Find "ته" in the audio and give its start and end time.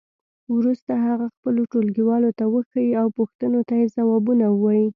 2.39-2.43, 3.67-3.73